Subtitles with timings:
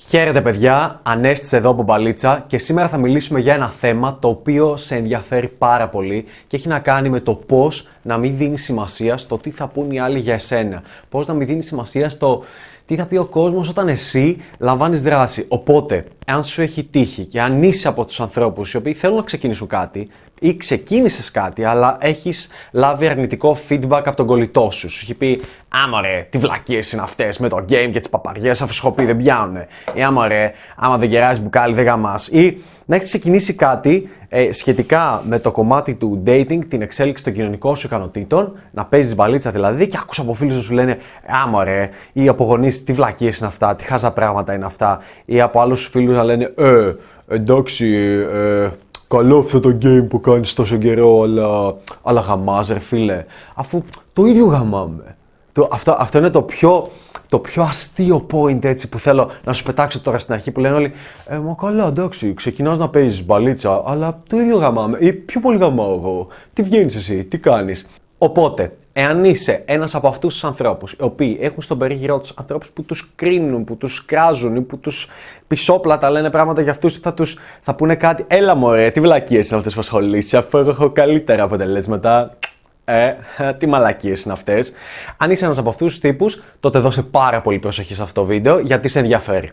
[0.00, 4.76] Χαίρετε παιδιά, Ανέστης εδώ από Μπαλίτσα και σήμερα θα μιλήσουμε για ένα θέμα το οποίο
[4.76, 9.16] σε ενδιαφέρει πάρα πολύ και έχει να κάνει με το πώς να μην δίνει σημασία
[9.16, 10.82] στο τι θα πούν οι άλλοι για εσένα.
[11.08, 12.44] Πώς να μην δίνει σημασία στο
[12.86, 15.46] τι θα πει ο κόσμος όταν εσύ λαμβάνεις δράση.
[15.48, 19.22] Οπότε, αν σου έχει τύχει και αν είσαι από τους ανθρώπους οι οποίοι θέλουν να
[19.22, 20.08] ξεκινήσουν κάτι,
[20.40, 24.90] ή ξεκίνησες κάτι, αλλά έχεις λάβει αρνητικό feedback από τον κολλητό σου.
[24.90, 28.62] Σου έχει πει, Άμα ρε, τι βλακίες είναι αυτές με το game και τις παπαριές,
[28.62, 29.66] αφού σου πει δεν πιάνουνε.
[29.94, 32.28] Ή άμα ρε, άμα δεν κεράζει μπουκάλι, δεν γαμάς.
[32.28, 37.32] Ή να έχεις ξεκινήσει κάτι ε, σχετικά με το κομμάτι του dating, την εξέλιξη των
[37.32, 40.98] κοινωνικών σου ικανοτήτων, να παίζεις μπαλίτσα δηλαδή, και άκουσα από φίλους σου λένε,
[41.44, 44.98] Άμα ρε, ή από γονείς, τι βλακίες είναι αυτά, τι χάζα πράγματα είναι αυτά.
[45.24, 46.92] Ή από άλλους φίλους να λένε, Ε,
[47.28, 47.86] εντάξει,
[48.32, 48.68] ε,
[49.08, 53.24] Καλό αυτό το game που κάνεις τόσο καιρό, αλλά, αλλά γαμάς ρε φίλε.
[53.54, 55.16] Αφού το ίδιο γαμάμε.
[55.52, 56.88] Το, αυτό, αυτό είναι το πιο,
[57.28, 60.74] το πιο αστείο point έτσι που θέλω να σου πετάξω τώρα στην αρχή που λένε
[60.74, 60.92] όλοι
[61.26, 64.98] Ε, μα καλά, εντάξει, ξεκινάς να παίζεις μπαλίτσα, αλλά το ίδιο γαμάμε.
[65.00, 66.26] Ή πιο πολύ γαμάω εγώ.
[66.52, 67.88] Τι βγαίνεις εσύ, τι κάνεις.
[68.18, 72.70] Οπότε, Εάν είσαι ένας από αυτούς τους ανθρώπους, οι οποίοι έχουν στον περίγυρό τους ανθρώπους
[72.70, 75.08] που τους κρίνουν, που τους κράζουν ή που τους
[75.46, 78.24] πισόπλατα λένε πράγματα για αυτούς, θα τους θα πούνε κάτι.
[78.28, 82.36] Έλα μωρέ, τι βλακίες είναι αυτές που ασχολείσαι, αφού εγώ έχω καλύτερα αποτελέσματα.
[82.84, 83.12] Ε,
[83.58, 84.72] τι μαλακίες είναι αυτές.
[85.16, 88.26] Αν είσαι ένας από αυτούς τους τύπους, τότε δώσε πάρα πολύ προσοχή σε αυτό το
[88.26, 89.50] βίντεο γιατί σε ενδιαφέρει.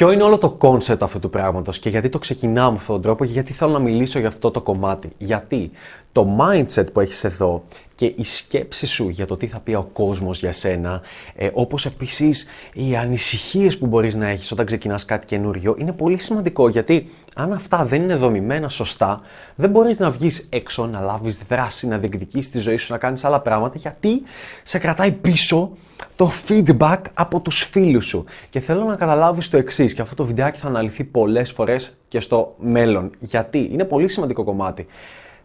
[0.00, 3.02] Ποιο είναι όλο το concept αυτού του πράγματος και γιατί το ξεκινάω με αυτόν τον
[3.02, 5.12] τρόπο και γιατί θέλω να μιλήσω για αυτό το κομμάτι.
[5.18, 5.70] Γιατί
[6.12, 7.62] το mindset που έχεις εδώ
[8.00, 11.00] και η σκέψη σου για το τι θα πει ο κόσμος για σένα,
[11.34, 16.18] ε, όπως επίσης οι ανησυχίες που μπορείς να έχεις όταν ξεκινάς κάτι καινούριο, είναι πολύ
[16.18, 19.20] σημαντικό γιατί αν αυτά δεν είναι δομημένα σωστά,
[19.54, 23.24] δεν μπορείς να βγεις έξω, να λάβεις δράση, να διεκδικήσεις τη ζωή σου, να κάνεις
[23.24, 24.22] άλλα πράγματα, γιατί
[24.62, 25.70] σε κρατάει πίσω
[26.16, 28.24] το feedback από τους φίλους σου.
[28.50, 32.20] Και θέλω να καταλάβεις το εξής και αυτό το βιντεάκι θα αναλυθεί πολλές φορές και
[32.20, 33.10] στο μέλλον.
[33.20, 34.86] Γιατί είναι πολύ σημαντικό κομμάτι.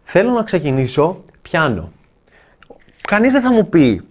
[0.02, 1.90] Θέλω να ξεκινήσω πιάνο.
[3.06, 4.02] Κανείς δεν θα μου πει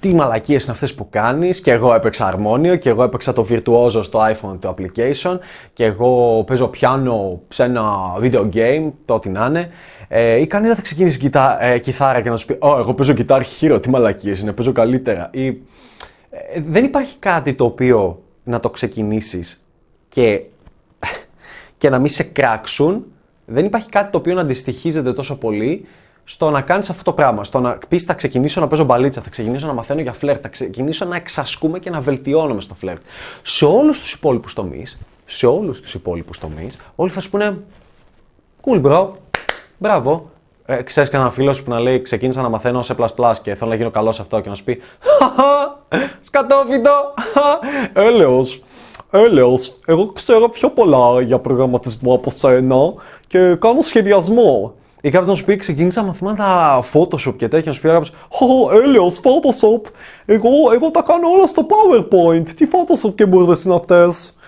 [0.00, 4.04] τι μαλακίες είναι αυτές που κάνεις και εγώ έπαιξα αρμόνιο και εγώ έπαιξα το virtuoso
[4.04, 5.38] στο iPhone το application
[5.72, 7.84] και εγώ παίζω πιάνο σε ένα
[8.20, 9.70] video game, το ό,τι να είναι
[10.08, 12.94] ε, ή κανείς δεν θα ξεκινήσει κιθά, ε, κιθάρα και να σου πει «Ω, εγώ
[12.94, 15.56] παίζω κιθάρα χείρο, τι μαλακίες είναι, παίζω καλύτερα» ή ε,
[16.66, 19.64] δεν υπάρχει κάτι το οποίο να το ξεκινήσεις
[20.08, 20.42] και,
[21.78, 23.04] και να μην σε κράξουν,
[23.44, 25.86] δεν υπάρχει κάτι το οποίο να αντιστοιχίζεται τόσο πολύ
[26.30, 27.44] στο να κάνεις αυτό το πράγμα.
[27.44, 30.48] Στο να πεις θα ξεκινήσω να παίζω μπαλίτσα, θα ξεκινήσω να μαθαίνω για φλερτ, θα
[30.48, 33.02] ξεκινήσω να εξασκούμε και να βελτιώνομαι στο φλερτ.
[33.42, 37.58] Σε όλους τους υπόλοιπους τομείς, σε όλους τους υπόλοιπους τομείς, όλοι θα σου πούνε
[38.64, 39.08] Cool, bro.
[39.78, 40.30] Μπράβο.
[40.66, 42.94] Ε, Ξέρεις κανένα φίλο που να λέει Ξεκίνησα να μαθαίνω σε
[43.42, 45.78] και θέλω να γίνω καλό σε αυτό και να σου πει Χαχα,
[46.20, 47.14] σκατόφιτο.
[47.92, 48.62] Έλεος.
[49.10, 49.78] Έλεος.
[49.86, 52.92] Εγώ ξέρω πιο πολλά για προγραμματισμό από σένα
[53.26, 54.74] και κάνω σχεδιασμό.
[55.00, 57.62] Ή κάποιος να σου πει: Ξεκίνησα μαθήματα Photoshop και τέτοια.
[57.66, 59.90] Να σου πει κάποιος: Ω, έλεο, Photoshop.
[60.26, 62.48] Εγώ, εγώ τα κάνω όλα στο PowerPoint.
[62.56, 64.38] Τι Photoshop και μπουρδες είναι αυτές.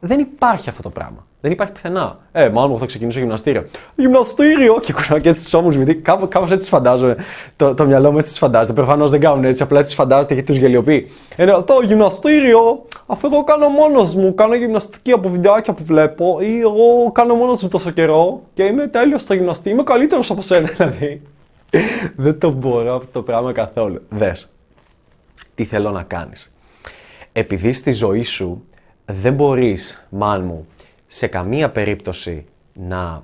[0.00, 1.26] Δεν υπάρχει αυτό το πράγμα.
[1.40, 2.18] Δεν υπάρχει πουθενά.
[2.32, 3.64] Ε, μάλλον θα ξεκινήσω γυμναστήριο.
[3.94, 4.78] Γυμναστήριο!
[4.80, 7.16] Και κουνάω και έτσι τους γιατί κάπω, κάπως έτσι φαντάζομαι.
[7.56, 8.72] Το, το μυαλό μου έτσι τι φαντάζεται.
[8.72, 11.10] Προφανώς δεν κάνουν έτσι, απλά έτσι φαντάζεται γιατί τους γελιοποιεί.
[11.36, 14.34] Είναι το γυμναστήριο, αφού εγώ κάνω μόνος μου.
[14.34, 18.86] Κάνω γυμναστική από βιντεάκια που βλέπω ή εγώ κάνω μόνος μου τόσο καιρό και είμαι
[18.86, 19.70] τέλειος στο γυμναστή.
[19.70, 21.22] Είμαι καλύτερος από σένα δηλαδή.
[22.16, 24.02] δεν το μπορώ αυτό το πράγμα καθόλου.
[24.08, 24.52] Δες.
[25.54, 26.54] Τι θέλω να κάνεις.
[27.32, 28.64] Επειδή στη ζωή σου
[29.04, 30.66] δεν μπορείς, μάν μου,
[31.06, 33.22] σε καμία περίπτωση να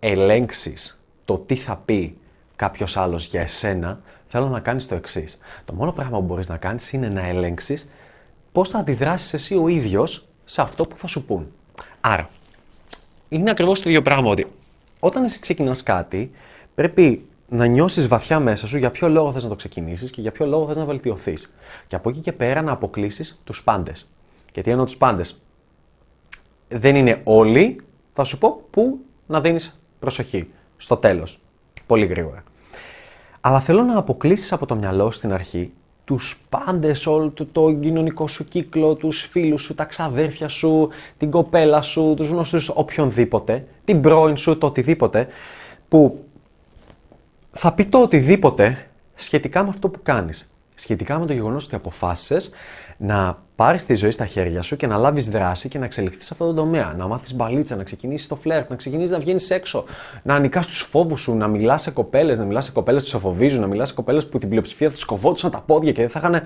[0.00, 2.16] ελέγξεις το τι θα πει
[2.56, 5.38] κάποιος άλλος για εσένα, θέλω να κάνεις το εξής.
[5.64, 7.88] Το μόνο πράγμα που μπορείς να κάνεις είναι να ελέγξεις
[8.54, 11.52] πώς θα αντιδράσεις εσύ ο ίδιος σε αυτό που θα σου πούν.
[12.00, 12.30] Άρα,
[13.28, 14.46] είναι ακριβώς το ίδιο πράγμα ότι
[15.00, 16.30] όταν εσύ ξεκινάς κάτι,
[16.74, 20.32] πρέπει να νιώσεις βαθιά μέσα σου για ποιο λόγο θες να το ξεκινήσεις και για
[20.32, 21.54] ποιο λόγο θες να βελτιωθείς.
[21.86, 24.08] Και από εκεί και πέρα να αποκλείσεις τους πάντες.
[24.52, 25.42] Και τι εννοώ τους πάντες
[26.68, 27.80] δεν είναι όλοι,
[28.14, 30.50] θα σου πω πού να δίνεις προσοχή.
[30.76, 31.40] Στο τέλος.
[31.86, 32.42] Πολύ γρήγορα.
[33.40, 35.72] Αλλά θέλω να αποκλείσεις από το μυαλό στην αρχή
[36.04, 41.30] τους πάντες, όλο το, το κοινωνικό σου κύκλο, τους φίλους σου, τα ξαδέρφια σου, την
[41.30, 45.28] κοπέλα σου, τους γνωστούς οποιονδήποτε, την πρώην σου, το οτιδήποτε,
[45.88, 46.24] που
[47.52, 50.54] θα πει το οτιδήποτε σχετικά με αυτό που κάνεις.
[50.74, 52.50] Σχετικά με το γεγονός ότι αποφάσισες
[52.96, 56.30] να πάρεις τη ζωή στα χέρια σου και να λάβεις δράση και να εξελιχθείς σε
[56.32, 56.94] αυτόν τον τομέα.
[56.98, 59.84] Να μάθεις μπαλίτσα, να ξεκινήσεις το φλερτ, να ξεκινήσεις να βγαίνεις έξω,
[60.22, 63.18] να νικάς τους φόβους σου, να μιλάς σε κοπέλες, να μιλάς σε κοπέλες που σε
[63.18, 66.10] φοβίζουν, να μιλάς σε κοπέλες που την πλειοψηφία θα τους κοβόντουσαν τα πόδια και δεν
[66.10, 66.42] θα είχαν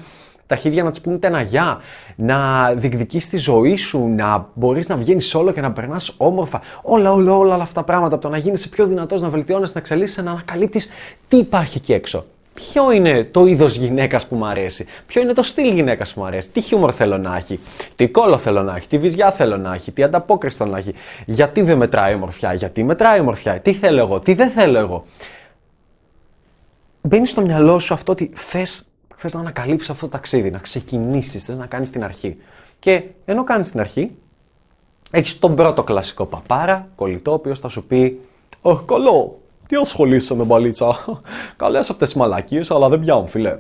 [0.47, 1.79] τα χέρια να τους πούνε ένα γεια,
[2.17, 6.61] να διεκδικείς τη ζωή σου, να μπορείς να βγαίνεις όλο και να περνάς όμορφα.
[6.83, 9.63] Όλα, όλα, όλα, όλα αυτά τα πράγματα από το να γίνει πιο δυνατός, να βελτιώνει,
[9.63, 10.89] να εξελίσσει, να ανακαλύπτεις
[11.29, 12.25] τι υπάρχει εκεί έξω
[12.59, 16.27] ποιο είναι το είδος γυναίκας που μου αρέσει, ποιο είναι το στυλ γυναίκας που μου
[16.27, 17.61] αρέσει, τι χιούμορ θέλω να έχει,
[17.95, 20.95] τι κόλλο θέλω να έχει, τι βυζιά θέλω να έχει, τι ανταπόκριση θέλω να έχει,
[21.27, 25.05] γιατί δεν μετράει ομορφιά, γιατί μετράει ομορφιά, τι θέλω εγώ, τι δεν θέλω εγώ;
[27.03, 28.89] Μπαίνει στο μυαλό σου αυτό ότι θες
[29.19, 32.37] θες να ανακαλύψεις αυτό το ταξίδι, να ξεκινήσεις, θες να κάνεις την αρχή.
[32.79, 34.11] Και ενώ κάνεις την αρχή,
[35.11, 38.21] έχεις τον πρώτο κλασικό παπάρα, κολλητό, ο οποίος θα σου πει:
[38.63, 41.05] Ωχ, καλέ, τι ασχολείσαι με Παλίτσα.
[41.57, 43.59] Καλές αυτές οι μαλακίες, αλλά δεν πιάνουν, φίλε.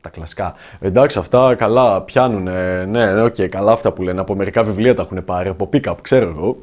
[0.00, 0.54] Τα κλασικά.
[0.80, 2.42] Εντάξει, αυτά καλά πιάνουν.
[2.42, 4.20] Ναι, ναι, OK, okay, καλά αυτά που λένε.
[4.20, 6.56] Από μερικά βιβλία τα έχουν πάρει, από pick-up, ξέρω εγώ.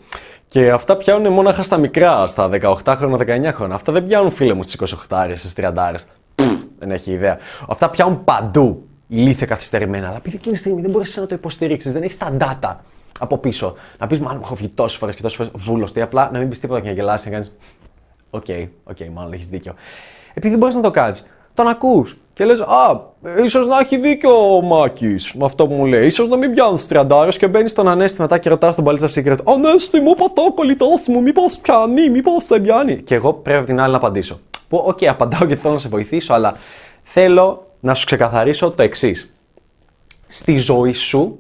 [0.48, 3.76] Και αυτά πιάνουν μόναχα στα μικρά, στα 18 χρόνια, 19 χρόνια.
[3.76, 4.74] Αυτά δεν πιάνουν, φίλε μου, στις
[5.10, 5.96] 28 στις 30
[6.80, 7.38] Δεν έχει ιδέα.
[7.68, 8.84] Αυτά πιάνουν παντού.
[9.08, 10.08] Λίθε καθυστερημένα.
[10.08, 12.76] Αλλά επειδή εκείνη τη στιγμή δεν μπορείς να το υποστηρίξεις, δεν έχεις τα data
[13.20, 13.76] από πίσω.
[14.00, 16.02] Να πεις, μάλλον έχω βγει τόσες φορές και τόσες φορές βούλωστη.
[16.02, 17.58] Απλά να μην πεις τίποτα και να γελάσεις, να κάνεις.
[18.30, 19.74] Οκ, okay, okay, μάλλον έχεις δίκιο.
[20.34, 23.00] Επειδή μπορείς να το κάνεις, τον ακούς και λες: Α,
[23.44, 26.10] ίσως να έχει δίκιο ο Μάκης με αυτό που μου λέει.
[26.10, 29.38] σω να μην πιάνεις 30 και μπαίνεις στον Ανέστη μετά και ρωτάς τον Παλίτσα Secret:
[29.44, 33.02] Ανέστη μου, πατώ κολλητό μου, μήπως πιάνει, μήπως δεν πιάνει.
[33.02, 34.40] Και εγώ πρέπει την άλλη να απαντήσω.
[34.70, 36.58] Που, OK, okay, απαντάω γιατί θέλω να σε βοηθήσω, αλλά
[37.04, 39.34] θέλω να σου ξεκαθαρίσω το εξής.
[40.28, 41.40] Στη ζωή σου,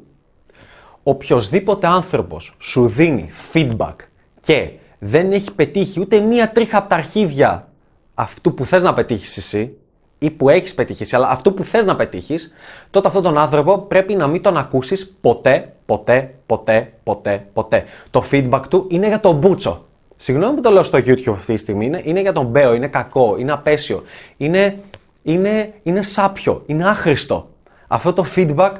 [1.03, 3.95] οποιοδήποτε άνθρωπος σου δίνει feedback
[4.41, 4.69] και
[4.99, 7.67] δεν έχει πετύχει ούτε μία τρίχα από τα αρχίδια
[8.13, 9.77] αυτού που θες να πετύχεις εσύ
[10.19, 12.53] ή που έχεις πετύχεις, αλλά αυτού που θες να πετύχεις,
[12.91, 17.83] τότε αυτόν τον άνθρωπο πρέπει να μην τον ακούσεις ποτέ, ποτέ, ποτέ, ποτέ, ποτέ.
[18.11, 19.85] Το feedback του είναι για τον μπούτσο.
[20.15, 22.87] Συγγνώμη που το λέω στο YouTube αυτή τη στιγμή, είναι, είναι για τον μπέο, είναι
[22.87, 24.03] κακό, είναι απέσιο,
[24.37, 24.79] είναι,
[25.23, 27.49] είναι, είναι σάπιο, είναι άχρηστο.
[27.87, 28.71] Αυτό το feedback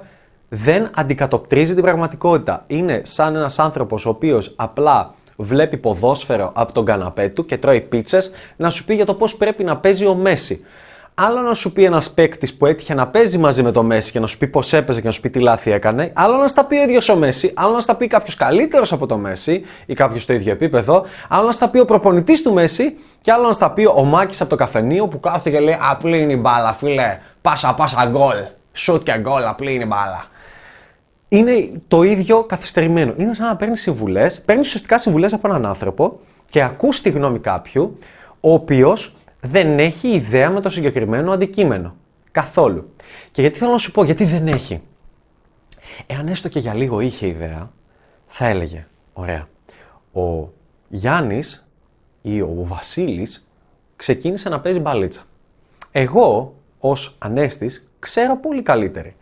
[0.50, 2.63] δεν αντικατοπτρίζει την πραγματικότητα.
[2.68, 5.13] Είναι σαν ένας άνθρωπος ο οποίος απλά
[5.44, 9.36] βλέπει ποδόσφαιρο από τον καναπέ του και τρώει πίτσες, να σου πει για το πώς
[9.36, 10.65] πρέπει να παίζει ο Μέση.
[11.13, 14.19] Άλλο να σου πει ένας παίκτης που έτυχε να παίζει μαζί με το Μέση και
[14.19, 16.12] να σου πει πώς έπαιζε και να σου πει τι λάθη έκανε.
[16.15, 17.51] Άλλο να στα πει ο ίδιος ο Μέση.
[17.56, 21.06] Άλλο να στα πει κάποιος καλύτερος από το Μέση ή κάποιος στο ίδιο επίπεδο.
[21.30, 22.97] Άλλο να στα πει ο προπονητής του Μέση.
[23.21, 26.21] Και άλλο να στα πει ο Μάκης από το καφενείο που κάθεται και λέει Απλή
[26.21, 27.19] είναι η μπάλα, φίλε.
[27.42, 28.38] Πάσα, πάσα γκολ.
[28.74, 30.25] Σουτ και γκολ, απλή είναι η μπάλα
[31.29, 33.13] είναι το ίδιο καθυστερημένο.
[33.17, 37.39] Είναι σαν να παίρνεις συμβουλές, παίρνεις ουσιαστικά συμβουλές από έναν άνθρωπο και ακούς τη γνώμη
[37.39, 37.97] κάποιου,
[38.39, 41.95] ο οποίος δεν έχει ιδέα με το συγκεκριμένο αντικείμενο.
[42.31, 42.93] Καθόλου.
[43.31, 44.81] Και γιατί θέλω να σου πω, γιατί δεν έχει.
[46.07, 47.71] Εάν έστω και για λίγο είχε ιδέα,
[48.27, 49.47] θα έλεγε, ωραία,
[50.13, 50.49] ο
[50.87, 51.69] Γιάννης
[52.21, 53.49] ή ο Βασίλης
[53.95, 55.21] ξεκίνησε να παίζει μπαλίτσα.
[55.91, 59.15] Εγώ, ως Ανέστης, ξέρω πολύ καλύτερη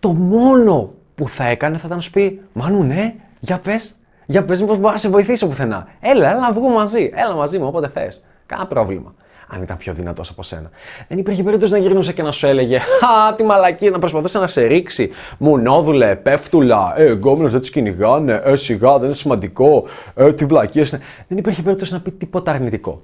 [0.00, 3.94] το μόνο που θα έκανε θα ήταν να σου πει Μάνου, ναι, για πες,
[4.26, 5.88] για πες, μήπως μπορώ να σε βοηθήσω πουθενά.
[6.00, 7.10] Έλα, έλα να βγούμε μαζί.
[7.14, 8.24] Έλα μαζί μου, όποτε θες.
[8.46, 9.14] Κάνα πρόβλημα.
[9.52, 10.70] Αν ήταν πιο δυνατός από σένα.
[11.08, 14.46] Δεν υπήρχε περίπτωση να γυρνούσε και να σου έλεγε Χα, τι μαλακή, να προσπαθούσε να
[14.46, 15.10] σε ρίξει.
[15.38, 20.90] Μουνόδουλε, πέφτουλα, ε, γκόμενος δεν τους κυνηγάνε, ε, σιγά, δεν είναι σημαντικό, ε, τι βλακίες
[20.90, 21.00] είναι.
[21.28, 23.02] Δεν υπήρχε περίπτωση να πει τίποτα αρνητικό.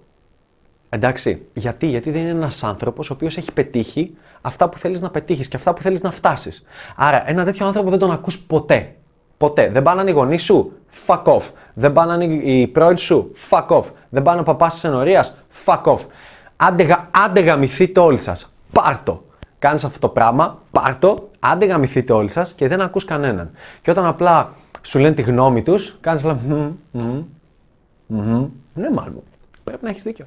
[0.88, 5.10] Εντάξει, γιατί, γιατί δεν είναι ένας άνθρωπος ο οποίος έχει πετύχει αυτά που θέλεις να
[5.10, 6.64] πετύχεις και αυτά που θέλεις να φτάσεις.
[6.96, 8.94] Άρα, ένα τέτοιο άνθρωπο δεν τον ακούς ποτέ.
[9.36, 9.70] Ποτέ.
[9.70, 10.72] Δεν πάνε οι γονείς σου,
[11.06, 11.42] fuck off.
[11.74, 13.84] Δεν πάνε οι πρώην σου, fuck off.
[14.08, 15.34] Δεν πάνε ο παπάς της ενορίας,
[15.64, 16.00] fuck off.
[16.56, 18.54] Άντε, άντε γαμηθείτε όλοι σας.
[18.72, 19.24] Πάρτο.
[19.58, 23.50] Κάνεις αυτό το πράγμα, πάρτο, άντε γαμηθείτε όλοι σας και δεν ακούς κανέναν.
[23.82, 26.38] Και όταν απλά σου λένε τη γνώμη τους, κάνεις απλά.
[28.74, 29.22] Ναι, μάλλον.
[29.64, 30.26] Πρέπει να έχεις δίκιο.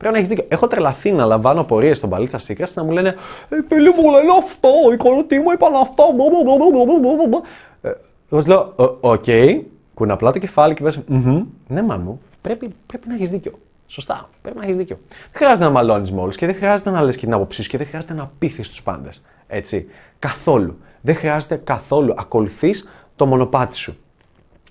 [0.00, 0.44] Πρέπει να έχεις δίκιο.
[0.48, 3.08] Έχω τρελαθεί να λαμβάνω απορίες στον Παλίτσα Secrets να μου λένε
[3.48, 6.04] Ε, φίλοι μου λένε αυτό, οι κολλητοί μου είπαν αυτό.
[7.82, 7.90] Ε,
[8.30, 9.24] εγώ λέω, Οκ,
[9.94, 11.00] κουναπλά το κεφάλι και πες,
[11.68, 13.52] Ναι, μάνου, πρέπει, πρέπει να έχεις δίκιο.
[13.86, 14.98] Σωστά, πρέπει να έχεις δίκιο.
[15.08, 17.68] Δεν χρειάζεται να μαλώνεις με όλους και δεν χρειάζεται να λες και την άποψή σου
[17.68, 19.22] και δεν χρειάζεται να πείθεις τους πάντες.
[19.46, 19.88] Έτσι.
[20.18, 20.78] Καθόλου.
[21.00, 22.14] Δεν χρειάζεται καθόλου.
[22.16, 23.96] Ακολουθείς το μονοπάτι σου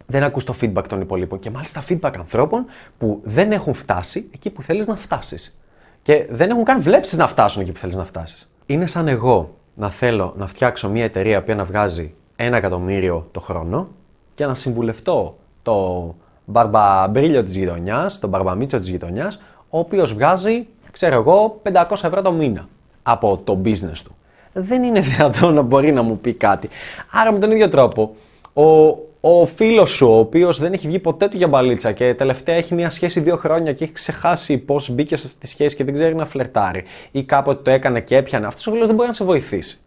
[0.09, 2.65] δεν ακούς το feedback των υπολείπων και μάλιστα feedback ανθρώπων
[2.97, 5.59] που δεν έχουν φτάσει εκεί που θέλεις να φτάσεις.
[6.01, 8.53] Και δεν έχουν καν βλέψεις να φτάσουν εκεί που θέλεις να φτάσεις.
[8.65, 13.39] Είναι σαν εγώ να θέλω να φτιάξω μια εταιρεία που να βγάζει ένα εκατομμύριο το
[13.39, 13.87] χρόνο
[14.35, 21.15] και να συμβουλευτώ το μπαρμπαμπρίλιο της γειτονιάς, τον μπαρμπαμίτσο της γειτονιάς, ο οποίος βγάζει, ξέρω
[21.15, 22.67] εγώ, 500 ευρώ το μήνα
[23.03, 24.15] από το business του.
[24.53, 26.69] δεν είναι δυνατόν να μπορεί να μου πει κάτι.
[27.11, 28.15] Άρα με τον ίδιο τρόπο,
[28.53, 32.55] ο, ο φίλος σου, ο οποίος δεν έχει βγει ποτέ του για μπαλίτσα και τελευταία
[32.55, 35.83] έχει μια σχέση δύο χρόνια και έχει ξεχάσει πώς μπήκε σε αυτή τη σχέση και
[35.83, 39.07] δεν ξέρει να φλερτάρει, ή κάποτε το έκανε και έπιανε, αυτός ο φίλος δεν μπορεί
[39.07, 39.79] να σε βοηθήσει.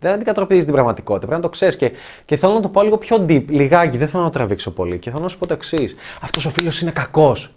[0.00, 1.26] Δεν αντικατροπίζει την πραγματικότητα.
[1.26, 1.92] Πρέπει να το ξέρεις και,
[2.24, 4.98] και θέλω να το πω λίγο πιο deep, λιγάκι, δεν θέλω να το τραβήξω πολύ.
[4.98, 5.96] Και θέλω να σου πω το εξής.
[6.20, 7.52] Αυτός ο φίλος είναι κακός.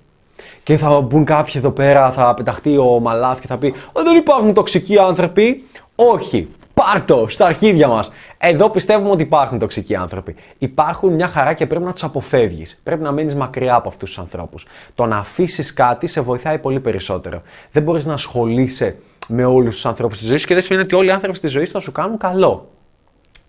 [0.63, 4.53] Και θα μπουν κάποιοι εδώ πέρα, θα πεταχτεί ο Μαλάθ και θα πει: Δεν υπάρχουν
[4.53, 5.63] τοξικοί άνθρωποι.
[5.96, 6.48] Όχι.
[6.74, 8.12] Πάρτο στα αρχίδια μας.
[8.38, 10.36] Εδώ πιστεύουμε ότι υπάρχουν τοξικοί άνθρωποι.
[10.58, 12.82] Υπάρχουν μια χαρά και πρέπει να τους αποφεύγεις.
[12.84, 14.68] Πρέπει να μένει μακριά από αυτούς τους ανθρώπους.
[14.96, 17.42] Το να αφήσεις κάτι σε βοηθάει πολύ περισσότερο.
[17.72, 21.08] Δεν μπορείς να ασχολείσαι με όλους τους ανθρώπους της ζωής και δεν σημαίνει ότι όλοι
[21.08, 22.70] οι άνθρωποι στη ζωή θα σου κάνουν καλό.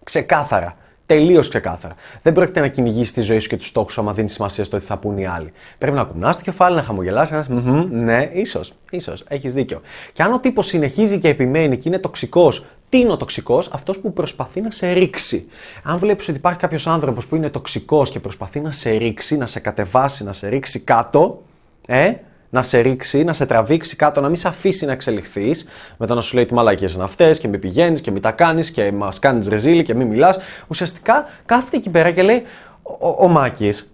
[0.04, 0.76] Ξεκάθαρα.
[1.06, 1.94] Τελείως ξεκάθαρα.
[2.22, 4.78] Δεν πρόκειται να κυνηγήσεις τη ζωή σου και τους στόχους σου άμα δίνεις σημασία στο
[4.78, 5.52] τι θα πούν οι άλλοι.
[5.78, 9.80] Πρέπει να κουνάς το κεφάλι, να χαμογελάσει, να mm ναι, ίσως, ίσως, έχεις δίκιο.
[10.12, 13.98] Και αν ο τύπος συνεχίζει και επιμένει και είναι τοξικός, τι είναι ο τοξικός, αυτός
[13.98, 15.48] που προσπαθεί να σε ρίξει.
[15.82, 19.46] Αν βλέπεις ότι υπάρχει κάποιος άνθρωπος που είναι τοξικός και προσπαθεί να σε ρίξει, να
[19.46, 21.42] σε κατεβάσει, να σε ρίξει κάτω,
[21.86, 22.12] ε,
[22.50, 26.20] να σε ρίξει, να σε τραβήξει κάτω, να μην σε αφήσει να εξελιχθείς, μετά να
[26.20, 29.18] σου λέει τι μαλακίες είναι αυτές και μην πηγαίνεις και μην τα κάνεις και μας
[29.18, 30.36] κάνεις ρεζίλι και μην μιλάς.
[30.68, 32.42] Ουσιαστικά κάθεται εκεί πέρα και λέει:
[32.82, 33.92] Ο, ο, ο Μάκης,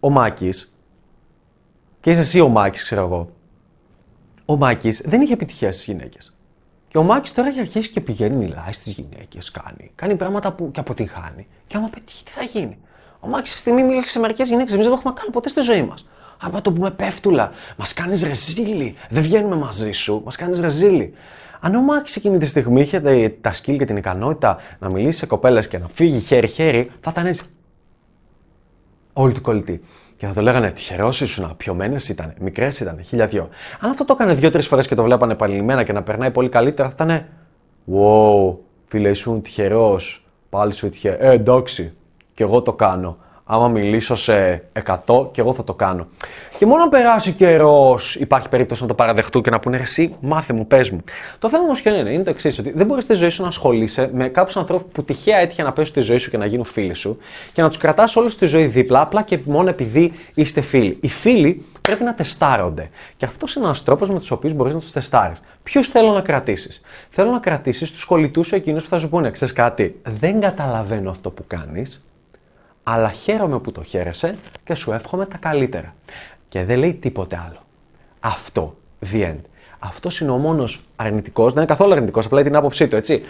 [0.00, 0.74] ο Μάκης,
[2.00, 3.30] και είσαι εσύ ο Μάκης, ξέρω εγώ.
[4.44, 6.37] Ο Μάκης δεν είχε επιτυχία στις γυναίκες.
[6.88, 9.90] Και ο Μάκης τώρα έχει αρχίσει και πηγαίνει, μιλάει στις γυναίκες, κάνει.
[9.94, 11.46] Κάνει πράγματα που και αποτυγχάνει.
[11.66, 12.78] Και άμα πετύχει, τι θα γίνει;
[13.20, 14.72] Ο Μάκης αυτή τη στιγμή μίλησε σε μερικές γυναίκες.
[14.72, 16.06] Εμείς δεν το έχουμε κάνει ποτέ στη ζωή μας.
[16.40, 18.94] Άμα το πούμε πέφτουλα, μας κάνεις ρεζίλι.
[19.10, 21.14] Δεν βγαίνουμε μαζί σου, μας κάνεις ρεζίλι.
[21.60, 25.26] Αν ο Μάκης εκείνη τη στιγμή είχε τα σκύλ και την ικανότητα να μιλήσει σε
[25.26, 27.42] κοπέλες και να φύγει χέρι-χέρι, θα ήταν έτσι.
[29.12, 29.80] Όλοι του κολλητοί.
[30.18, 33.48] Και θα το λέγανε τυχερός ήσουν, πιωμένε ήταν, μικρές ήταν, χίλια δυο.
[33.80, 36.88] Αν αυτό το έκανε δύο-τρεις φορές και το βλέπανε επανειλημμένα και να περνάει πολύ καλύτερα,
[36.88, 37.26] θα ήταν.
[37.92, 38.56] Wow,
[38.86, 40.24] φίλε, ήσουν τυχερός.
[40.48, 41.16] Πάλι σου τυχερό.
[41.20, 41.92] Ε, εντάξει,
[42.34, 43.18] και εγώ το κάνω
[43.50, 44.62] άμα μιλήσω σε
[45.06, 46.06] 100 και εγώ θα το κάνω.
[46.58, 50.52] Και μόνο αν περάσει καιρός υπάρχει περίπτωση να το παραδεχτούν και να πούνε εσύ, μάθε
[50.52, 51.00] μου, πες μου.
[51.38, 53.48] Το θέμα όμως ποιο είναι, είναι το εξής, ότι δεν μπορείς στη ζωή σου να
[53.48, 56.64] ασχολείσαι με κάποιους ανθρώπους που τυχαία έτυχε να πέσουν στη ζωή σου και να γίνουν
[56.64, 57.18] φίλοι σου
[57.52, 60.98] και να τους κρατάς όλου στη ζωή δίπλα, απλά και μόνο επειδή είστε φίλοι.
[61.00, 62.90] Οι φίλοι πρέπει να τεστάρονται.
[63.16, 65.40] Και αυτός είναι ένας τρόπος με τους οποίους μπορείς να τους τεστάρεις.
[65.62, 69.30] Ποιους θέλω να κρατήσεις; Θέλω να κρατήσεις τους κολλητούς σου εκείνους που θα σου πούνε,
[69.30, 72.02] ξέρεις κάτι, δεν καταλαβαίνω αυτό που κάνεις
[72.90, 75.94] αλλά χαίρομαι που το χαίρεσαι και σου εύχομαι τα καλύτερα.
[76.48, 77.58] Και δεν λέει τίποτε άλλο.
[78.20, 78.76] Αυτό,
[79.12, 79.40] the end.
[79.78, 83.22] Αυτός είναι ο μόνος αρνητικός, δεν είναι καθόλου αρνητικός, απλά την άποψή του, έτσι.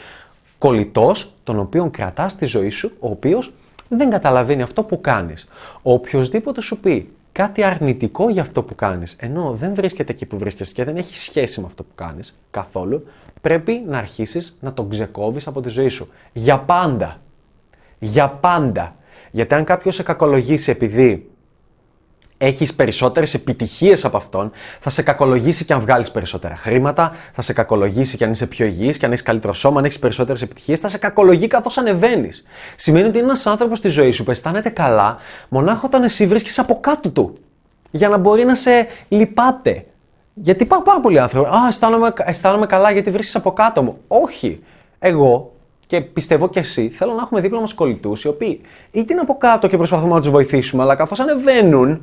[0.58, 3.52] Κολλητός, τον οποίο κρατάς στη ζωή σου, ο οποίος
[3.88, 5.48] δεν καταλαβαίνει αυτό που κάνεις.
[5.82, 10.72] Οποιοδήποτε σου πει κάτι αρνητικό για αυτό που κάνεις, ενώ δεν βρίσκεται εκεί που βρίσκεσαι
[10.72, 13.06] και δεν έχει σχέση με αυτό που κάνεις καθόλου,
[13.40, 16.08] πρέπει να αρχίσεις να τον ξεκόβεις από τη ζωή σου.
[16.32, 17.16] Για πάντα.
[17.98, 18.96] Για πάντα.
[19.30, 21.30] Γιατί αν κάποιος σε κακολογήσει επειδή
[22.38, 27.52] έχεις περισσότερες επιτυχίες από αυτόν, θα σε κακολογήσει και αν βγάλεις περισσότερα χρήματα, θα σε
[27.52, 30.80] κακολογήσει και αν είσαι πιο υγιής και αν έχεις καλύτερο σώμα, αν έχεις περισσότερες επιτυχίες,
[30.80, 32.44] θα σε κακολογεί καθώς ανεβαίνεις.
[32.76, 35.16] Σημαίνει ότι είναι ένας άνθρωπος στη ζωή σου που αισθάνεται καλά
[35.48, 37.38] μονάχα όταν εσύ βρίσκεις από κάτω του.
[37.90, 39.84] Για να μπορεί να σε λυπάται.
[40.34, 41.48] Γιατί υπάρχουν πάρα πολλοί άνθρωποι.
[41.48, 43.98] Α, αισθάνομαι, αισθάνομαι καλά γιατί βρίσκεις από κάτω μου.
[44.08, 44.62] Όχι.
[44.98, 45.52] Εγώ
[45.88, 49.36] και πιστεύω και εσύ, θέλω να έχουμε δίπλα μας κολλητούς οι οποίοι είτε είναι από
[49.36, 52.00] κάτω και προσπαθούμε να τους βοηθήσουμε, αλλά καθώς ανεβαίνουν,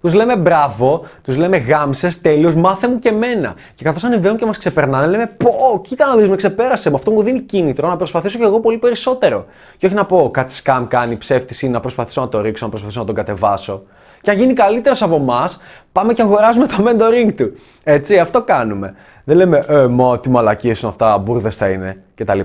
[0.00, 3.54] τους λέμε μπράβο, τους λέμε γάμσε, τέλειο, μάθε μου και εμένα.
[3.74, 6.90] Και καθώς ανεβαίνουν και μας ξεπερνάνε, λέμε πω, κοίτα να δεις, με ξεπέρασε.
[6.90, 9.46] Με αυτό μου δίνει κίνητρο να προσπαθήσω και εγώ πολύ περισσότερο.
[9.76, 12.70] Και όχι να πω κάτι σκάμ κάνει, ψεύτης ή να προσπαθήσω να το ρίξω, να
[12.70, 13.82] προσπαθήσω να τον κατεβάσω.
[14.20, 15.60] Και αν γίνει καλύτερος από εμάς,
[15.92, 17.52] πάμε και αγοράζουμε το mentoring του.
[17.84, 18.94] Έτσι, αυτό κάνουμε.
[19.24, 22.40] Δεν λέμε, ε, μα τι μαλακίες είναι αυτά, μπουρδες θα είναι κτλ.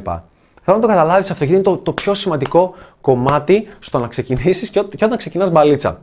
[0.63, 4.69] Θέλω να το καταλάβεις αυτό, γιατί είναι το, το πιο σημαντικό κομμάτι στο να ξεκινήσεις
[4.69, 6.01] και, και όταν ξεκινάς μπαλίτσα.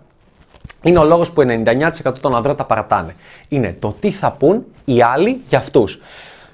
[0.82, 3.14] Είναι ο λόγος που 99% των ανδρών τα παρατάνε.
[3.48, 6.00] Είναι το τι θα πούν οι άλλοι για αυτούς.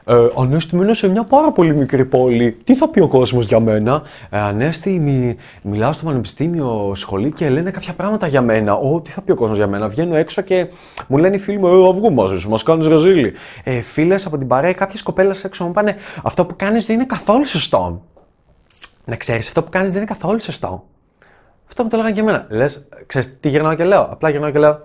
[0.09, 2.53] Ε, Ανέστη, μένω σε μια πάρα πολύ μικρή πόλη.
[2.53, 7.49] Τι θα πει ο κόσμος για μένα; Ε, Ανέστη, μι, μιλάω στο πανεπιστήμιο σχολή και
[7.49, 8.75] λένε κάποια πράγματα για μένα.
[8.75, 10.67] Ω, τι θα πει ο κόσμος για μένα; Βγαίνω έξω και
[11.09, 13.33] μου λένε οι φίλοι μου, Ε, αυγού μαζί σου, μας κάνεις ρεζίλι.
[13.65, 17.05] Ε, Φίλες από την παρέα, κάποιες κοπέλες έξω μου πάνε, Αυτό που κάνεις δεν είναι
[17.07, 18.03] καθόλου σωστό.
[19.05, 20.85] Να ξέρεις, αυτό που κάνεις δεν είναι καθόλου σωστό.
[21.69, 22.47] Αυτό που το έλεγαν και εμένα.
[22.49, 24.81] Λες, ξέρεις τι γυρνάω και λέω; Απλά γυρνάω και λέω.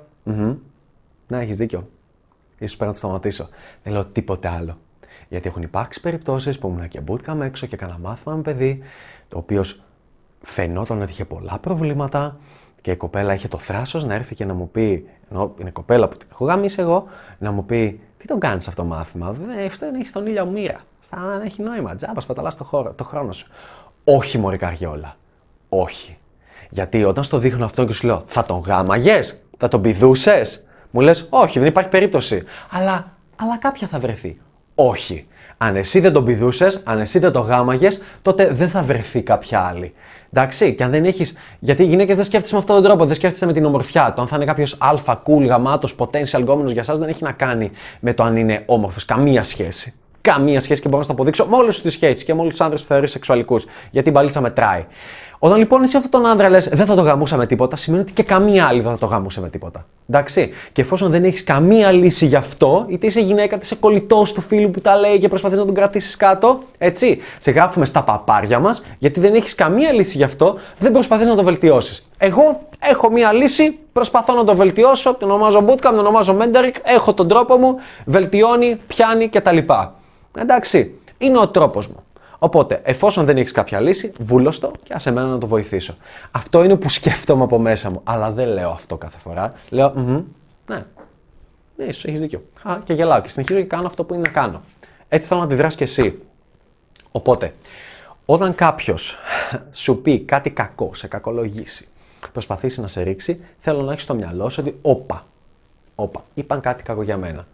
[1.27, 1.79] Ναι, έχεις δίκιο.
[2.59, 3.49] σω πρέπει να το σταματήσω.
[3.83, 4.77] Δεν λέω τίποτε άλλο.
[5.31, 8.81] Γιατί έχουν υπάρξει περιπτώσεις που ήμουν και bootcamp έξω και έκανα μάθημα με παιδί,
[9.27, 9.83] το οποίος
[10.41, 12.37] φαινόταν ότι είχε πολλά προβλήματα
[12.81, 16.07] Και η κοπέλα είχε το θράσος να έρθει και να μου πει, ενώ είναι κοπέλα
[16.07, 17.07] που την έχω γάμισει εγώ,
[17.37, 20.45] να μου πει: Τι τον κάνεις αυτό το μάθημα, ε, αυτό είναι έχεις τον ήλιο
[20.45, 20.79] μοίρα.
[20.99, 23.51] Στα έχει νόημα, τζάμπας, παταλάς το, το χρόνο σου.
[24.03, 25.15] Όχι, Μωρή Καριόλα.
[25.69, 26.17] Όχι.
[26.69, 31.01] Γιατί όταν στο δείχνω αυτό και σου λέω, θα τον γάμαγες, θα τον πηδούσες, μου
[31.01, 32.43] λες, Όχι, δεν υπάρχει περίπτωση.
[32.71, 34.39] Αλλά, αλλά κάποια θα βρεθεί.
[34.75, 35.25] Όχι.
[35.57, 39.59] Αν εσύ δεν τον πηδούσες, αν εσύ δεν τον γάμαγες, τότε δεν θα βρεθεί κάποια
[39.59, 39.93] άλλη.
[40.33, 41.37] Εντάξει, και αν δεν έχεις.
[41.59, 44.13] Γιατί οι γυναίκες δεν σκέφτεσαι με αυτόν τον τρόπο, δεν σκέφτεσαι με την ομορφιά.
[44.15, 47.31] Το αν θα είναι κάποιος αλφα, cool, γαμάτος, potential γκόμενος για εσάς δεν έχει να
[47.31, 49.05] κάνει με το αν είναι όμορφος.
[49.05, 49.93] Καμία σχέση.
[50.21, 52.51] Καμία σχέση και μπορώ να σου το αποδείξω με όλες τις σχέσεις και με όλους
[52.51, 53.65] τους άντρε που θεωρείς σεξουαλικούς.
[53.91, 54.85] Γιατί η μπαλίτσα μετράει.
[55.43, 58.11] Όταν λοιπόν εσύ αυτόν τον άντρα λες δεν θα το γαμούσα με τίποτα, σημαίνει ότι
[58.11, 59.85] και καμία άλλη δεν θα το γαμούσε με τίποτα.
[60.09, 60.49] Εντάξει.
[60.71, 64.41] Και εφόσον δεν έχεις καμία λύση γι' αυτό, είτε είσαι γυναίκα, είτε είσαι κολλητός του
[64.41, 67.19] φίλου που τα λέει και προσπαθείς να τον κρατήσεις κάτω, έτσι.
[67.39, 71.35] Σε γράφουμε στα παπάρια μας, γιατί δεν έχεις καμία λύση γι' αυτό, δεν προσπαθείς να
[71.35, 72.09] το βελτιώσεις.
[72.17, 77.13] Εγώ έχω μία λύση, προσπαθώ να το βελτιώσω, το ονομάζω bootcamp, το ονομάζω mentoring, έχω
[77.13, 79.57] τον τρόπο μου, βελτιώνει, πιάνει κτλ.
[80.37, 80.99] Εντάξει.
[81.17, 82.03] Είναι ο τρόπος μου.
[82.43, 85.95] Οπότε, εφόσον δεν έχεις κάποια λύση, βούλωστο και άσε εμένα να το βοηθήσω.
[86.31, 88.01] Αυτό είναι που σκέφτομαι από μέσα μου.
[88.03, 89.53] Αλλά δεν λέω αυτό κάθε φορά.
[89.69, 89.93] Λέω,
[90.67, 90.85] ναι,
[91.75, 92.43] ναι, ίσως έχεις δίκιο.
[92.63, 94.61] Α, και γελάω και συνεχίζω και κάνω αυτό που είναι να κάνω.
[95.07, 96.21] Έτσι θέλω να αντιδράσει κι εσύ.
[97.11, 97.53] Οπότε,
[98.25, 99.17] όταν κάποιος
[99.71, 101.87] σου πει κάτι κακό, σε κακολογήσει,
[102.31, 105.25] προσπαθήσει να σε ρίξει, θέλω να έχεις στο μυαλό σου ότι, όπα,
[105.95, 107.47] όπα, είπαν κάτι κακό για μένα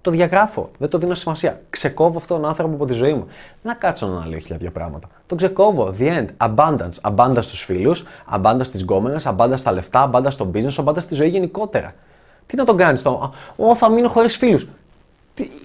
[0.00, 0.70] το διαγράφω.
[0.78, 1.60] Δεν το δίνω σημασία.
[1.70, 3.26] Ξεκόβω αυτόν τον άνθρωπο από τη ζωή μου.
[3.62, 5.08] Να κάτσω να αναλύω χίλια δύο πράγματα.
[5.26, 5.94] Το ξεκόβω.
[5.98, 6.26] The end.
[6.48, 7.12] Abundance.
[7.14, 11.28] Abundance στους φίλους, abundance στις γκόμενες, abundance στα λεφτά, abundance στο business, abundance στη ζωή
[11.28, 11.94] γενικότερα.
[12.46, 13.32] Τι να τον κάνεις το.
[13.56, 14.68] Ω, θα μείνω χωρίς φίλους.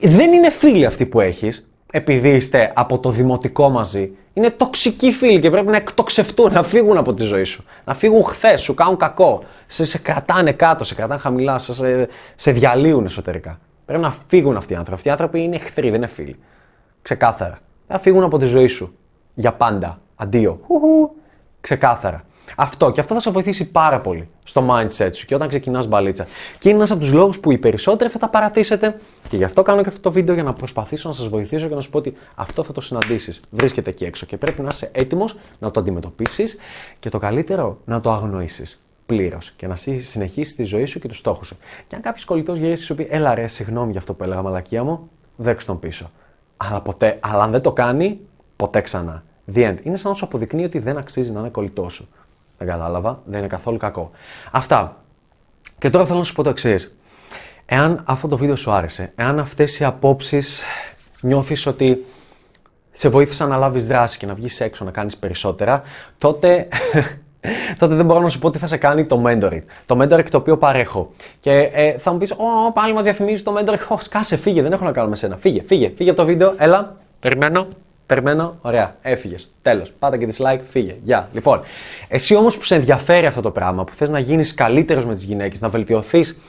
[0.01, 4.11] Δεν είναι φίλοι αυτοί που έχεις, επειδή είστε από το δημοτικό μαζί.
[4.33, 7.63] Είναι τοξικοί φίλοι και πρέπει να εκτοξευτούν, να φύγουν από τη ζωή σου.
[7.85, 9.43] Να φύγουν χθες, σου κάνουν κακό.
[9.67, 13.59] Σε, σε κρατάνε κάτω, σε κρατάνε χαμηλά, σε, σε διαλύουν εσωτερικά.
[13.85, 14.95] Πρέπει να φύγουν αυτοί οι άνθρωποι.
[14.95, 16.39] Αυτοί οι άνθρωποι είναι εχθροί, δεν είναι φίλοι.
[17.01, 17.59] Ξεκάθαρα.
[17.87, 18.97] Να φύγουν από τη ζωή σου.
[19.33, 19.99] Για πάντα.
[20.15, 20.59] Αντίο.
[21.61, 22.23] Ξεκάθαρα.
[22.55, 26.27] Αυτό και αυτό θα σε βοηθήσει πάρα πολύ στο mindset σου και όταν ξεκινάς μπαλίτσα.
[26.59, 29.61] Και είναι ένας από τους λόγους που οι περισσότεροι θα τα παρατήσετε και γι' αυτό
[29.61, 31.97] κάνω και αυτό το βίντεο για να προσπαθήσω να σας βοηθήσω και να σου πω
[31.97, 33.41] ότι αυτό θα το συναντήσεις.
[33.49, 36.57] Βρίσκεται εκεί έξω και πρέπει να είσαι έτοιμος να το αντιμετωπίσεις
[36.99, 41.17] και το καλύτερο να το αγνοήσεις πλήρως και να συνεχίσει τη ζωή σου και τους
[41.17, 41.57] στόχους σου.
[41.87, 44.83] Και αν κάποιος κολλητός γυρίσεις σου πει, Έλα ρε, συγγνώμη για αυτό που έλεγα, μαλακία
[44.83, 46.11] μου, δέξτε τον πίσω.
[46.57, 48.19] Αλλά, ποτέ, αλλά αν δεν το κάνει,
[48.55, 49.23] ποτέ ξανά.
[49.53, 49.77] The end.
[49.83, 52.07] Είναι σαν να σου αποδεικνύει ότι δεν αξίζει να είναι κολλητός σου.
[52.57, 54.11] Δεν κατάλαβα, δεν είναι καθόλου κακό.
[54.51, 55.03] Αυτά.
[55.79, 56.95] Και τώρα θέλω να σου πω το εξής.
[57.65, 60.63] Εάν αυτό το βίντεο σου άρεσε, εάν αυτές οι απόψεις
[61.21, 62.05] νιώθεις ότι
[62.91, 65.83] σε βοήθησαν να λάβεις δράση και να βγεις έξω να κάνεις περισσότερα,
[66.17, 66.67] τότε
[67.79, 69.61] τότε δεν μπορώ να σου πω τι θα σε κάνει το mentoring.
[69.85, 71.11] Το mentoring το οποίο παρέχω.
[71.39, 73.87] Και ε, θα μου πεις, Ω, πάλι μας διαφημίζεις το mentoring.
[73.87, 75.37] Ω, σκάσε, φύγε, δεν έχω να κάνω με σένα.
[75.37, 76.95] Φύγε, φύγε, φύγε από το βίντεο, έλα.
[77.19, 77.67] Περιμένω.
[78.05, 79.51] Περιμένω, ωραία, έφυγες.
[79.61, 79.91] Τέλος.
[79.99, 80.95] Πάτα και dislike, φύγε.
[81.01, 81.29] Γεια.
[81.33, 81.61] Λοιπόν,
[82.07, 85.23] εσύ όμως που σε ενδιαφέρει αυτό το πράγμα, που θες να γίνεις καλύτερος με τις
[85.23, 86.39] γυναίκες, να βελτιωθείς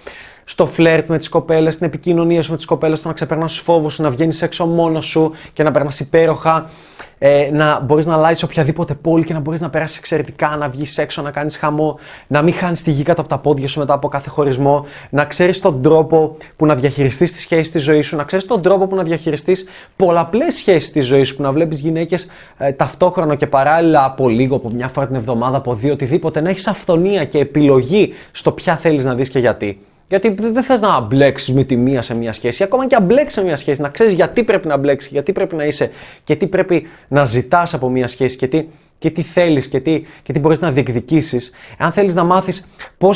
[0.45, 3.61] στο φλερτ με τις κοπέλες, στην επικοινωνία σου με τις κοπέλες, στο να ξεπερνάς τους
[3.61, 6.71] φόβους σου, να βγαίνεις έξω μόνος σου και να περνάς υπέροχα,
[7.19, 10.99] ε, να μπορείς να αλλάξεις οποιαδήποτε πόλη και να μπορείς να περάσεις εξαιρετικά, να βγεις
[10.99, 13.93] έξω, να κάνεις χαμό, να μην χάνεις τη γη κάτω από τα πόδια σου μετά
[13.95, 18.17] από κάθε χωρισμό, να ξέρεις τον τρόπο που να διαχειριστείς τις σχέσεις της ζωής σου,
[18.17, 19.65] να ξέρεις τον τρόπο που να διαχειριστείς
[19.97, 22.27] πολλαπλές σχέσεις της ζωής σου, που να βλέπεις γυναίκες
[22.59, 26.49] ε, ταυτόχρονα και παράλληλα από λίγο, από μια φορά την εβδομάδα, από δύο, οτιδήποτε, να
[26.49, 29.79] έχεις αυθονία και επιλογή στο ποια θέλεις να δεις και γιατί.
[30.09, 32.63] Γιατί δεν θες να μπλέξεις με τη μία σε μια σχέση.
[32.63, 35.55] Ακόμα και αν μπλέξεις σε μια σχέση, να ξέρεις γιατί πρέπει να μπλέξεις, γιατί πρέπει
[35.55, 35.91] να είσαι
[36.25, 38.67] και τι πρέπει να ζητάς από μια σχέση και τι,
[38.99, 41.53] και τι θέλεις και τι, και τι μπορείς να διεκδικήσεις.
[41.79, 43.11] Αν θέλεις να μάθεις πώ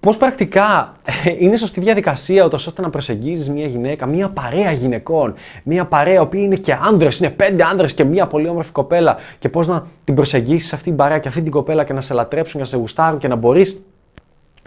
[0.00, 0.96] πώς πρακτικά
[1.38, 6.36] είναι σωστή διαδικασία ούτως ώστε να προσεγγίζεις μια γυναίκα, μια παρέα γυναικών, μια παρέα που
[6.36, 10.14] είναι και άνδρες, είναι πέντε άνδρες και μια πολύ όμορφη κοπέλα και πώς να την
[10.14, 12.76] προσεγγίσεις αυτή την παρέα και αυτή την κοπέλα και να σε λατρέψουν και να σε
[12.76, 13.82] γουστάρουν και να μπορείς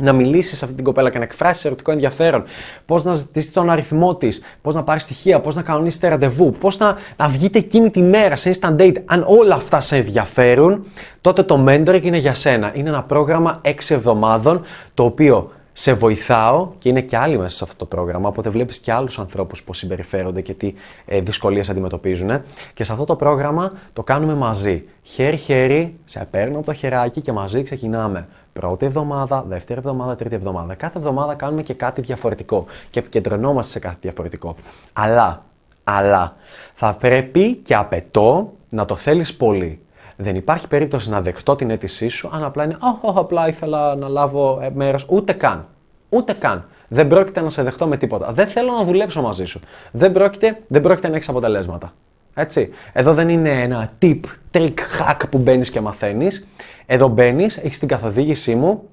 [0.02, 2.44] να μιλήσεις σε αυτή την κοπέλα και να εκφράσεις ερωτικό ενδιαφέρον,
[2.86, 6.78] πώς να ζητήσεις τον αριθμό της, πώς να πάρεις στοιχεία, πώς να κανονίσετε ραντεβού, πώς
[6.78, 8.96] να, να βγείτε εκείνη τη μέρα σε instant date.
[9.06, 10.86] Αν όλα αυτά σε ενδιαφέρουν,
[11.22, 12.72] τότε το mentoring είναι για σένα.
[12.76, 14.62] Είναι ένα πρόγραμμα 6 εβδομάδων
[14.94, 18.78] το οποίο σε βοηθάω και είναι και άλλοι μέσα σε αυτό το πρόγραμμα, οπότε βλέπεις
[18.78, 20.74] και άλλους ανθρώπους πώς συμπεριφέρονται και τι
[21.06, 22.42] ε, δυσκολίες αντιμετωπίζουν.
[22.74, 24.84] Και σε αυτό το πρόγραμμα το κάνουμε μαζί.
[25.04, 28.28] Χέρι-χέρι, σε παίρνω από το χεράκι και μαζί ξεκινάμε.
[28.54, 30.76] Πρώτη εβδομάδα, δεύτερη εβδομάδα, τρίτη εβδομάδα.
[30.76, 34.56] Κάθε εβδομάδα κάνουμε και κάτι διαφορετικό και επικεντρωνόμαστε σε κάτι διαφορετικό.
[34.94, 35.44] Αλλά,
[35.84, 36.36] αλλά,
[36.74, 39.80] θα πρέπει και απαιτώ να το θέλεις πολύ.
[40.16, 44.08] Δεν υπάρχει περίπτωση να δεχτώ την αίτησή σου αν απλά είναι «Αχ, απλά ήθελα να
[44.08, 45.06] λάβω ε, μέρος.
[45.10, 45.68] Ούτε καν.
[46.10, 46.66] Ούτε καν.
[46.88, 48.32] Δεν πρόκειται να σε δεχτώ με τίποτα.
[48.32, 49.60] Δεν θέλω να δουλέψω μαζί σου.
[49.92, 51.94] Δεν πρόκειται, δεν πρόκειται να έχεις αποτελέσματα.
[52.34, 52.70] Έτσι.
[52.94, 54.20] Εδώ δεν είναι ένα tip,
[54.52, 56.48] trick, hack που μπαίνεις και μαθαίνεις.
[56.86, 58.84] Εδώ μπαίνεις, έχεις την καθοδήγησή μου,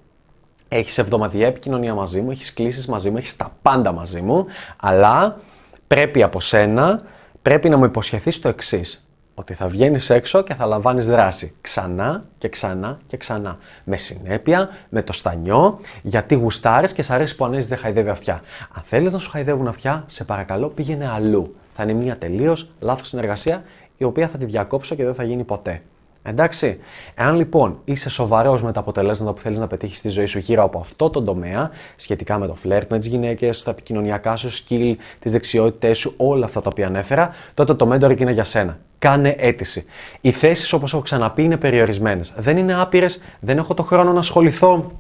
[0.68, 4.46] έχεις εβδομαδιαία επικοινωνία μαζί μου, έχεις κλήσεις μαζί μου, έχεις τα πάντα μαζί μου,
[4.76, 5.40] αλλά
[5.86, 7.02] πρέπει από σένα,
[7.42, 9.02] πρέπει να μου υποσχεθείς το εξής.
[9.34, 11.54] Ότι θα βγαίνεις έξω και θα λαμβάνεις δράση.
[11.60, 13.58] Ξανά και ξανά και ξανά.
[13.84, 18.42] Με συνέπεια, με το στανιό, γιατί γουστάρεις και σ' αρέσει που ανέζει δεν χαϊδεύει αυτιά.
[18.72, 21.54] Αν θέλεις να σου χαϊδεύουν αυτιά, σε παρακαλώ πήγαινε αλλού.
[21.74, 23.62] Θα είναι μια τελείως λάθος συνεργασία,
[23.96, 25.82] η οποία θα τη διακόψω και δεν θα γίνει ποτέ.
[26.28, 26.78] Εντάξει.
[27.14, 30.62] Εάν λοιπόν είσαι σοβαρός με τα αποτελέσματα που θέλεις να πετύχεις στη ζωή σου γύρω
[30.62, 34.94] από αυτό το τομέα, σχετικά με το φλερτ με τις γυναίκες, τα επικοινωνιακά σου skill,
[35.18, 38.78] τις δεξιότητές σου, όλα αυτά τα οποία ανέφερα, τότε το mentoring είναι για σένα.
[38.98, 39.84] Κάνε αίτηση.
[40.20, 42.34] Οι θέσεις, όπως έχω ξαναπεί, είναι περιορισμένες.
[42.36, 44.92] Δεν είναι άπειρες, δεν έχω το χρόνο να ασχοληθώ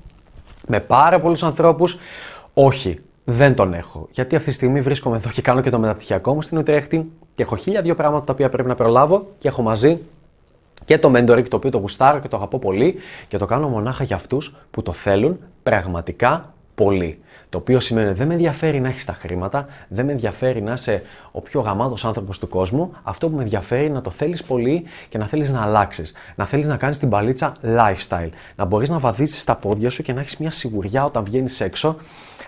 [0.66, 1.98] με πάρα πολλούς ανθρώπους.
[2.54, 4.08] Όχι, δεν τον έχω.
[4.10, 7.42] Γιατί αυτή τη στιγμή βρίσκομαι εδώ και κάνω και το μεταπτυχιακό μου στην Ουτρέχτη και
[7.42, 10.00] έχω χίλια δύο πράγματα τα οποία πρέπει να προλάβω και έχω μαζί
[10.88, 12.94] και το mentoring το οποίο το γουστάρω και το αγαπώ πολύ
[13.28, 17.22] και το κάνω μονάχα για αυτούς που το θέλουν πραγματικά πολύ.
[17.48, 21.02] Το οποίο σημαίνει δεν με ενδιαφέρει να έχεις τα χρήματα, δεν με ενδιαφέρει να είσαι
[21.32, 22.92] ο πιο γαμάτος άνθρωπος του κόσμου.
[23.02, 26.14] Αυτό που με ενδιαφέρει είναι να το θέλεις πολύ και να θέλεις να αλλάξεις.
[26.34, 28.30] Να θέλεις να κάνεις την Παλίτσα lifestyle.
[28.56, 31.96] Να μπορείς να βαδίσεις τα πόδια σου και να έχεις μια σιγουριά όταν βγαίνεις έξω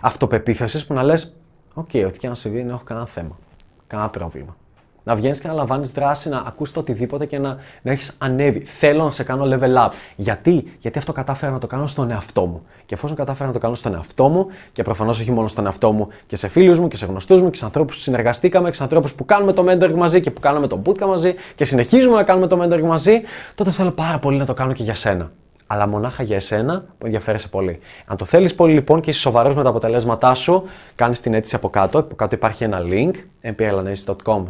[0.01, 1.37] αυτοπεποίθησης που να λες:
[1.75, 3.39] OK, okay, ό,τι και να συμβεί, δεν έχω κανένα θέμα.
[3.87, 4.57] Κανένα πρόβλημα.
[5.11, 8.61] Να βγαίνεις και να λαμβάνεις δράση, να ακούσει το οτιδήποτε και να, να έχεις ανέβει.
[8.61, 9.91] Θέλω να σε κάνω level up.
[10.17, 12.63] Γιατί; Γιατί αυτό κατάφερα να το κάνω στον εαυτό μου.
[12.87, 15.93] Και εφόσον κατάφερα να το κάνω στον εαυτό μου, και προφανώς όχι μόνο στον εαυτό
[15.93, 18.77] μου, και σε φίλους μου και σε γνωστούς μου και σε ανθρώπους που συνεργαστήκαμε και
[18.77, 22.17] σε ανθρώπους που κάνουμε το mentoring μαζί και που κάνουμε το bootcamp μαζί και συνεχίζουμε
[22.17, 23.21] να κάνουμε το mentoring μαζί,
[23.55, 25.31] τότε θέλω πάρα πολύ να το κάνω και για σένα
[25.73, 27.79] αλλά μονάχα για εσένα που ενδιαφέρεσαι πολύ.
[28.07, 30.63] Αν το θέλεις πολύ λοιπόν και είσαι σοβαρός με τα αποτελέσματά σου,
[30.95, 31.99] κάνεις την αίτηση από κάτω.
[31.99, 33.11] Από κάτω υπάρχει ένα link,
[33.43, 34.43] mplanacecom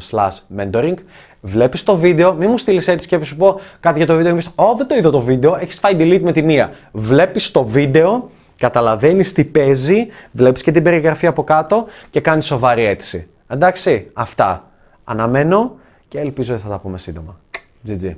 [0.57, 0.95] mentoring.
[1.41, 4.49] Βλέπεις το βίντεο, μην μου στείλεις αίτηση και σου πω κάτι για το βίντεο και
[4.57, 6.73] μου Ω, δεν το είδα το βίντεο, έχεις φάει delete με τη μία.
[6.93, 12.85] Βλέπεις το βίντεο, καταλαβαίνεις τι παίζει, βλέπεις και την περιγραφή από κάτω και κάνεις σοβαρή
[12.85, 13.29] αίτηση.
[13.49, 14.65] Εντάξει, αυτά.
[15.05, 15.77] Αναμένω
[16.09, 17.41] και ελπίζω ότι θα τα πούμε σύντομα.
[17.87, 18.15] GG.